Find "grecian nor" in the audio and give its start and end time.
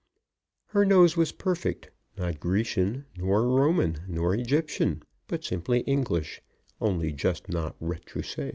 2.39-3.47